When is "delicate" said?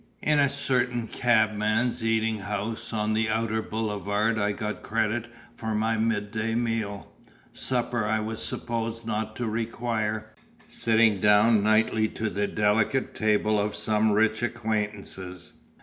12.47-13.13